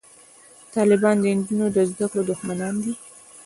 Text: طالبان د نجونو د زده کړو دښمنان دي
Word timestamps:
طالبان 0.75 1.15
د 1.21 1.25
نجونو 1.37 1.67
د 1.71 1.77
زده 1.89 2.05
کړو 2.11 2.23
دښمنان 2.31 2.75
دي 2.83 2.93